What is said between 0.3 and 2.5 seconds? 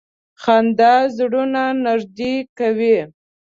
•خندا زړونه نږدې